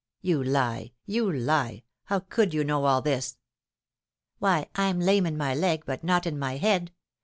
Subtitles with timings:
[0.23, 0.93] "You lie!
[1.05, 1.83] you lie!
[2.05, 3.37] how could you know all this?"
[4.39, 6.91] "Why, I'm lame in my leg, but not in my head.